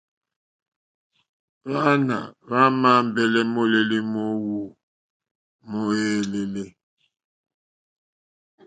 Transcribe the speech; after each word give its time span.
Hwàana 1.63 2.17
hwa 2.47 2.59
ambɛlɛ 2.99 3.41
mòlèli 3.53 3.97
mo 4.11 4.21
awu 4.33 4.55
mo 5.69 5.79
èlèlè. 6.17 6.65